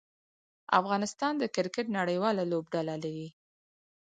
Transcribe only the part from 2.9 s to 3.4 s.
لري.